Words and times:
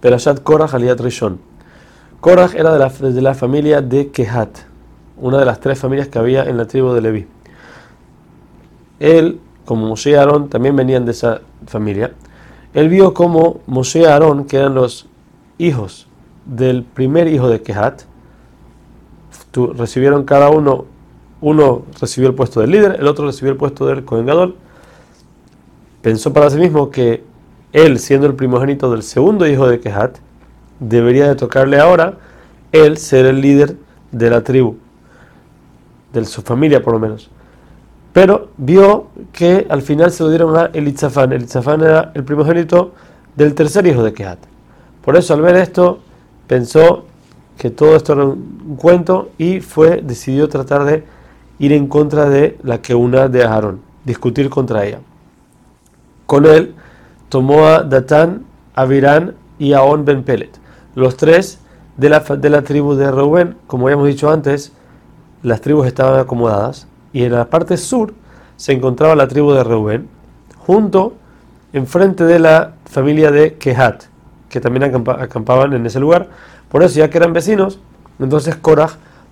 Perashat 0.00 0.42
Korach 0.42 0.74
Aliyat 0.74 1.00
Rishon. 1.00 1.38
Korach 2.20 2.54
era 2.54 2.72
de 2.72 2.78
la, 2.78 2.88
de 2.88 3.22
la 3.22 3.34
familia 3.34 3.80
de 3.80 4.10
Kehat, 4.10 4.50
una 5.16 5.38
de 5.38 5.44
las 5.44 5.60
tres 5.60 5.78
familias 5.78 6.08
que 6.08 6.18
había 6.18 6.44
en 6.44 6.56
la 6.56 6.66
tribu 6.66 6.92
de 6.92 7.00
Leví. 7.00 7.26
Él, 8.98 9.40
como 9.64 9.86
Moshe 9.86 10.10
y 10.10 10.14
Aarón, 10.14 10.48
también 10.48 10.76
venían 10.76 11.04
de 11.04 11.12
esa 11.12 11.40
familia. 11.66 12.12
Él 12.74 12.88
vio 12.88 13.14
como 13.14 13.60
Moshe 13.66 14.00
y 14.00 14.04
Aarón, 14.04 14.44
que 14.44 14.58
eran 14.58 14.74
los 14.74 15.08
hijos 15.58 16.06
del 16.44 16.84
primer 16.84 17.28
hijo 17.28 17.48
de 17.48 17.62
Kehat, 17.62 18.02
recibieron 19.74 20.24
cada 20.24 20.50
uno, 20.50 20.86
uno 21.40 21.82
recibió 22.00 22.28
el 22.28 22.34
puesto 22.34 22.60
del 22.60 22.70
líder, 22.70 22.96
el 22.98 23.06
otro 23.06 23.26
recibió 23.26 23.52
el 23.52 23.58
puesto 23.58 23.86
del 23.86 24.04
Kohen 24.04 24.54
Pensó 26.02 26.32
para 26.32 26.48
sí 26.48 26.56
mismo 26.56 26.90
que 26.90 27.24
él, 27.72 27.98
siendo 27.98 28.26
el 28.26 28.34
primogénito 28.34 28.90
del 28.90 29.02
segundo 29.02 29.46
hijo 29.46 29.68
de 29.68 29.80
Kehat, 29.80 30.18
debería 30.80 31.28
de 31.28 31.34
tocarle 31.34 31.78
ahora 31.78 32.18
él 32.72 32.96
ser 32.98 33.26
el 33.26 33.40
líder 33.40 33.76
de 34.10 34.30
la 34.30 34.42
tribu, 34.42 34.76
de 36.12 36.24
su 36.24 36.42
familia 36.42 36.82
por 36.82 36.94
lo 36.94 37.00
menos. 37.00 37.30
Pero 38.12 38.48
vio 38.56 39.08
que 39.32 39.66
al 39.70 39.82
final 39.82 40.10
se 40.10 40.24
lo 40.24 40.30
dieron 40.30 40.56
a 40.56 40.70
Elitzafán. 40.72 41.32
Elitzafán 41.32 41.80
era 41.82 42.10
el 42.14 42.24
primogénito 42.24 42.92
del 43.36 43.54
tercer 43.54 43.86
hijo 43.86 44.02
de 44.02 44.12
Kehat. 44.12 44.38
Por 45.04 45.16
eso 45.16 45.34
al 45.34 45.42
ver 45.42 45.56
esto 45.56 46.00
pensó 46.46 47.04
que 47.56 47.70
todo 47.70 47.94
esto 47.94 48.14
era 48.14 48.24
un 48.24 48.76
cuento 48.76 49.30
y 49.38 49.60
fue 49.60 50.00
decidió 50.02 50.48
tratar 50.48 50.84
de 50.84 51.04
ir 51.58 51.72
en 51.72 51.86
contra 51.86 52.28
de 52.28 52.58
la 52.62 52.82
que 52.82 52.94
una 52.94 53.28
de 53.28 53.44
Aarón, 53.44 53.80
discutir 54.04 54.48
contra 54.48 54.84
ella. 54.84 55.00
Con 56.26 56.46
él 56.46 56.74
tomó 57.30 57.66
a 57.66 57.82
Datán, 57.84 58.44
Avirán 58.74 59.36
y 59.58 59.72
a 59.72 59.82
On 59.82 60.04
Ben 60.04 60.22
Pelet, 60.22 60.50
los 60.94 61.16
tres 61.16 61.60
de 61.96 62.10
la, 62.10 62.20
de 62.20 62.50
la 62.50 62.62
tribu 62.62 62.94
de 62.94 63.10
Reuben. 63.10 63.56
Como 63.66 63.86
habíamos 63.86 64.08
dicho 64.08 64.30
antes, 64.30 64.72
las 65.42 65.62
tribus 65.62 65.86
estaban 65.86 66.20
acomodadas 66.20 66.86
y 67.14 67.24
en 67.24 67.32
la 67.32 67.48
parte 67.48 67.78
sur 67.78 68.12
se 68.56 68.72
encontraba 68.72 69.14
la 69.16 69.28
tribu 69.28 69.52
de 69.52 69.64
Reuben, 69.64 70.08
junto 70.58 71.14
enfrente 71.72 72.24
de 72.24 72.38
la 72.38 72.74
familia 72.84 73.30
de 73.30 73.54
Kehat, 73.54 74.04
que 74.48 74.60
también 74.60 74.84
acampaban 74.84 75.72
en 75.72 75.86
ese 75.86 76.00
lugar. 76.00 76.28
Por 76.68 76.82
eso, 76.82 76.98
ya 76.98 77.08
que 77.08 77.18
eran 77.18 77.32
vecinos, 77.32 77.78
entonces 78.18 78.56
Korah 78.56 78.90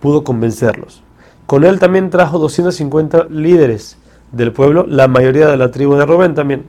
pudo 0.00 0.24
convencerlos. 0.24 1.02
Con 1.46 1.64
él 1.64 1.78
también 1.80 2.10
trajo 2.10 2.38
250 2.38 3.26
líderes 3.30 3.98
del 4.30 4.52
pueblo, 4.52 4.86
la 4.88 5.08
mayoría 5.08 5.48
de 5.48 5.56
la 5.56 5.70
tribu 5.70 5.96
de 5.96 6.06
Reuben 6.06 6.34
también. 6.34 6.64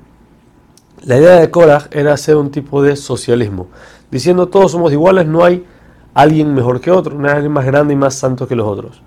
La 1.04 1.18
idea 1.18 1.40
de 1.40 1.50
Korah 1.50 1.88
era 1.90 2.14
hacer 2.14 2.36
un 2.36 2.52
tipo 2.52 2.84
de 2.84 2.96
socialismo, 2.96 3.70
diciendo 4.12 4.50
todos 4.50 4.72
somos 4.72 4.92
iguales, 4.92 5.26
no 5.26 5.44
hay 5.44 5.66
alguien 6.14 6.54
mejor 6.54 6.80
que 6.80 6.92
otro, 6.92 7.18
no 7.18 7.28
hay 7.28 7.34
alguien 7.34 7.52
más 7.52 7.66
grande 7.66 7.96
y 7.96 7.98
más 7.98 8.14
santo 8.14 8.48
que 8.48 8.56
los 8.56 8.68
otros. 8.68 9.02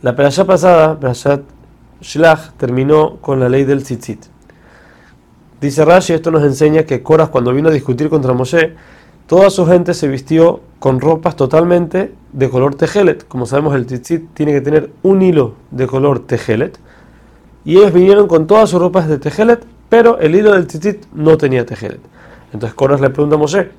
La 0.00 0.16
perashá 0.16 0.46
pasada, 0.46 0.98
Perashat 0.98 1.42
Shlach, 2.00 2.52
terminó 2.56 3.18
con 3.20 3.40
la 3.40 3.50
ley 3.50 3.64
del 3.64 3.82
tzitzit. 3.82 4.24
Dice 5.60 5.84
Rashi, 5.84 6.14
esto 6.14 6.30
nos 6.30 6.44
enseña 6.44 6.84
que 6.84 7.02
Korah 7.02 7.26
cuando 7.26 7.52
vino 7.52 7.68
a 7.68 7.72
discutir 7.72 8.08
contra 8.08 8.32
Moshe, 8.32 8.74
toda 9.26 9.50
su 9.50 9.66
gente 9.66 9.92
se 9.92 10.08
vistió 10.08 10.60
con 10.78 10.98
ropas 10.98 11.36
totalmente 11.36 12.14
de 12.32 12.48
color 12.48 12.74
tejelet. 12.74 13.28
Como 13.28 13.44
sabemos, 13.44 13.74
el 13.74 13.84
tzitzit 13.84 14.32
tiene 14.32 14.52
que 14.52 14.62
tener 14.62 14.90
un 15.02 15.20
hilo 15.20 15.56
de 15.70 15.86
color 15.86 16.20
tejelet. 16.20 16.78
Y 17.66 17.76
ellos 17.76 17.92
vinieron 17.92 18.26
con 18.26 18.46
todas 18.46 18.70
sus 18.70 18.80
ropas 18.80 19.06
de 19.06 19.18
tejelet 19.18 19.62
pero 19.90 20.18
el 20.20 20.34
hilo 20.34 20.52
del 20.52 20.66
tzitzit 20.66 21.04
no 21.12 21.36
tenía 21.36 21.66
tejelet. 21.66 22.00
Entonces 22.54 22.74
Coras 22.74 23.02
le 23.02 23.10
pregunta 23.10 23.36
a 23.36 23.38
Moshe 23.38 23.70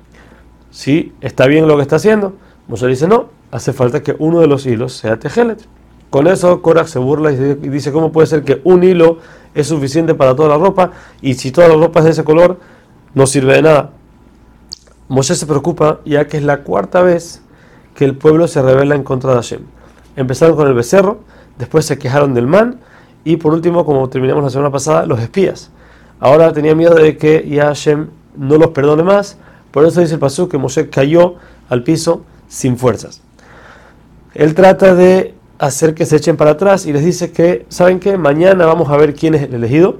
si 0.70 1.12
está 1.20 1.46
bien 1.46 1.66
lo 1.66 1.76
que 1.76 1.82
está 1.82 1.96
haciendo. 1.96 2.34
Moshe 2.68 2.86
dice 2.86 3.08
no, 3.08 3.30
hace 3.50 3.72
falta 3.72 4.02
que 4.02 4.14
uno 4.18 4.40
de 4.40 4.46
los 4.46 4.64
hilos 4.66 4.92
sea 4.92 5.18
tejelet. 5.18 5.66
Con 6.10 6.28
eso 6.28 6.62
Coras 6.62 6.90
se 6.90 6.98
burla 6.98 7.32
y 7.32 7.36
dice 7.36 7.90
cómo 7.90 8.12
puede 8.12 8.26
ser 8.26 8.44
que 8.44 8.60
un 8.62 8.84
hilo 8.84 9.18
es 9.54 9.66
suficiente 9.66 10.14
para 10.14 10.36
toda 10.36 10.50
la 10.50 10.58
ropa 10.58 10.92
y 11.22 11.34
si 11.34 11.50
toda 11.50 11.68
la 11.68 11.74
ropa 11.74 12.00
es 12.00 12.04
de 12.04 12.10
ese 12.12 12.24
color 12.24 12.58
no 13.14 13.26
sirve 13.26 13.54
de 13.54 13.62
nada. 13.62 13.90
Moshe 15.08 15.34
se 15.34 15.46
preocupa 15.46 16.00
ya 16.04 16.28
que 16.28 16.36
es 16.36 16.42
la 16.42 16.58
cuarta 16.58 17.00
vez 17.00 17.42
que 17.94 18.04
el 18.04 18.16
pueblo 18.16 18.46
se 18.48 18.60
revela 18.62 18.94
en 18.94 19.02
contra 19.02 19.30
de 19.30 19.36
Hashem. 19.36 19.62
Empezaron 20.16 20.56
con 20.56 20.68
el 20.68 20.74
becerro, 20.74 21.20
después 21.58 21.86
se 21.86 21.98
quejaron 21.98 22.34
del 22.34 22.46
man 22.46 22.80
y 23.24 23.36
por 23.36 23.54
último, 23.54 23.84
como 23.84 24.08
terminamos 24.08 24.42
la 24.44 24.50
semana 24.50 24.70
pasada, 24.70 25.06
los 25.06 25.20
espías. 25.20 25.70
Ahora 26.22 26.52
tenía 26.52 26.76
miedo 26.76 26.94
de 26.94 27.16
que 27.16 27.44
ya 27.48 27.64
Hashem 27.64 28.06
no 28.36 28.56
los 28.56 28.68
perdone 28.68 29.02
más. 29.02 29.36
Por 29.72 29.84
eso 29.84 30.00
dice 30.00 30.14
el 30.14 30.20
pasú 30.20 30.48
que 30.48 30.56
Moshe 30.56 30.88
cayó 30.88 31.34
al 31.68 31.82
piso 31.82 32.22
sin 32.46 32.78
fuerzas. 32.78 33.20
Él 34.32 34.54
trata 34.54 34.94
de 34.94 35.34
hacer 35.58 35.94
que 35.94 36.06
se 36.06 36.14
echen 36.14 36.36
para 36.36 36.52
atrás 36.52 36.86
y 36.86 36.92
les 36.92 37.04
dice 37.04 37.32
que, 37.32 37.66
¿saben 37.70 37.98
qué? 37.98 38.18
Mañana 38.18 38.66
vamos 38.66 38.88
a 38.88 38.96
ver 38.96 39.16
quién 39.16 39.34
es 39.34 39.42
el 39.42 39.54
elegido. 39.54 39.96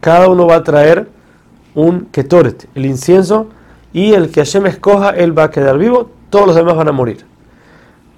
Cada 0.00 0.30
uno 0.30 0.46
va 0.46 0.56
a 0.56 0.64
traer 0.64 1.10
un 1.74 2.06
ketoret, 2.06 2.66
el 2.74 2.86
incienso, 2.86 3.48
y 3.92 4.14
el 4.14 4.30
que 4.30 4.40
Hashem 4.40 4.64
escoja, 4.64 5.10
él 5.10 5.38
va 5.38 5.44
a 5.44 5.50
quedar 5.50 5.76
vivo, 5.76 6.08
todos 6.30 6.46
los 6.46 6.56
demás 6.56 6.74
van 6.74 6.88
a 6.88 6.92
morir. 6.92 7.26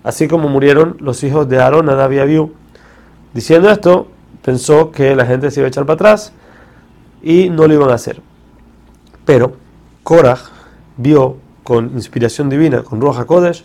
Así 0.05 0.29
como 0.29 0.49
murieron 0.49 0.97
los 1.01 1.25
hijos 1.25 1.49
de 1.49 1.59
Aarón, 1.59 1.87
Nadab 1.87 2.13
y 2.13 2.21
Abiú. 2.21 2.53
Diciendo 3.35 3.69
esto, 3.69 4.07
pensó 4.45 4.93
que 4.93 5.17
la 5.17 5.27
gente 5.27 5.51
se 5.51 5.59
iba 5.59 5.67
a 5.67 5.71
echar 5.71 5.87
para 5.87 5.95
atrás 5.95 6.33
y 7.23 7.51
no 7.51 7.67
lo 7.67 7.75
iban 7.75 7.91
a 7.91 7.95
hacer. 7.95 8.21
Pero 9.25 9.53
Korah 10.03 10.39
vio 10.97 11.37
con 11.65 11.91
inspiración 11.95 12.49
divina, 12.49 12.83
con 12.83 13.01
Roja 13.01 13.27
Kodesh, 13.27 13.65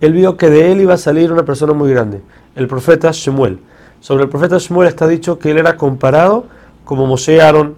él 0.00 0.12
vio 0.12 0.36
que 0.36 0.50
de 0.50 0.72
él 0.72 0.80
iba 0.80 0.94
a 0.94 0.98
salir 0.98 1.32
una 1.32 1.44
persona 1.44 1.72
muy 1.72 1.90
grande, 1.90 2.20
el 2.56 2.66
profeta 2.66 3.10
Shemuel. 3.12 3.60
Sobre 4.00 4.24
el 4.24 4.28
profeta 4.28 4.58
Shemuel 4.58 4.88
está 4.88 5.06
dicho 5.06 5.38
que 5.38 5.50
él 5.50 5.58
era 5.58 5.76
comparado 5.76 6.46
como 6.84 7.06
Moshe 7.06 7.40
Aaron. 7.40 7.76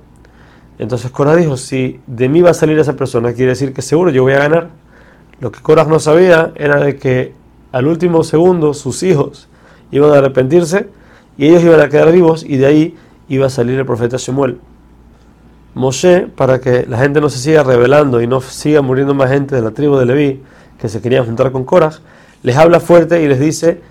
Entonces 0.79 1.11
Korah 1.11 1.37
dijo, 1.37 1.57
si 1.57 2.01
de 2.07 2.29
mí 2.29 2.43
va 2.43 2.51
a 2.51 2.55
salir 2.55 2.79
esa 2.79 2.97
persona, 2.97 3.33
quiere 3.33 3.51
decir 3.51 3.73
que 3.73 3.83
seguro 3.83 4.11
yo 4.11 4.23
voy 4.23 4.33
a 4.33 4.39
ganar. 4.39 4.71
Lo 5.41 5.53
que 5.53 5.61
Korah 5.61 5.85
no 5.85 6.01
sabía 6.01 6.53
era 6.57 6.81
de 6.81 6.97
que 6.97 7.35
al 7.71 7.87
último 7.87 8.25
segundo 8.25 8.75
sus 8.75 9.03
hijos 9.03 9.49
iban 9.91 10.11
a 10.13 10.19
arrepentirse 10.19 10.89
y 11.37 11.49
ellos 11.49 11.63
iban 11.63 11.81
a 11.81 11.89
quedar 11.89 12.11
vivos 12.11 12.43
y 12.43 12.57
de 12.57 12.67
ahí 12.67 12.97
iba 13.29 13.47
a 13.47 13.51
salir 13.51 13.79
el 13.79 13.87
profeta 13.87 14.17
Shemuel. 14.17 14.59
Moshe, 15.77 16.23
para 16.23 16.59
que 16.59 16.87
la 16.89 16.97
gente 16.97 17.21
no 17.21 17.29
se 17.29 17.39
siga 17.39 17.63
rebelando 17.63 18.23
y 18.23 18.27
no 18.27 18.41
siga 18.41 18.81
muriendo 18.81 19.13
más 19.13 19.29
gente 19.29 19.55
de 19.55 19.61
la 19.61 19.73
tribu 19.73 19.99
de 19.99 20.07
Leví 20.07 20.43
que 20.79 20.89
se 20.89 21.03
querían 21.03 21.27
juntar 21.27 21.53
con 21.53 21.65
Korah, 21.65 21.93
les 22.43 22.57
habla 22.57 22.81
fuerte 22.81 23.23
y 23.23 23.29
les 23.29 23.39
dice 23.39 23.83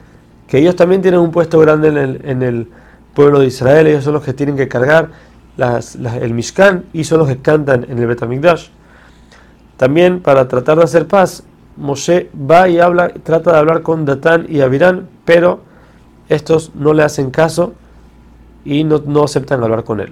que 0.47 0.57
ellos 0.57 0.75
también 0.75 1.03
tienen 1.03 1.19
un 1.19 1.29
puesto 1.29 1.59
grande 1.59 1.89
en 1.89 2.41
el, 2.41 2.67
pueblo 3.13 3.39
de 3.39 3.45
Israel, 3.45 3.85
ellos 3.85 4.03
son 4.03 4.13
los 4.13 4.23
que 4.23 4.33
tienen 4.33 4.57
que 4.57 4.67
cargar 4.67 5.11
el 5.57 6.33
Mishkan 6.33 6.85
y 6.91 7.03
son 7.03 7.19
los 7.19 7.27
que 7.27 7.37
cantan 7.37 7.85
en 7.87 7.99
el 7.99 8.07
Betamigdash. 8.07 8.69
También 9.77 10.21
para 10.21 10.47
tratar 10.47 10.79
de 10.79 10.83
hacer 10.85 11.07
paz, 11.07 11.43
Moshe 11.77 12.31
va 12.35 12.67
y 12.67 12.79
habla, 12.79 13.09
trata 13.09 13.51
de 13.51 13.57
hablar 13.59 13.83
con 13.83 14.05
Datán 14.05 14.47
y 14.49 14.61
Abirán, 14.61 15.07
pero 15.23 15.59
estos 16.29 16.73
no 16.73 16.93
le 16.93 17.03
hacen 17.03 17.29
caso 17.29 17.73
y 18.65 18.83
no 18.83 19.23
aceptan 19.23 19.63
hablar 19.63 19.83
con 19.83 19.99
él. 19.99 20.11